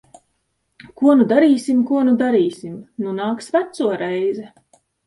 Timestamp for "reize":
4.07-4.53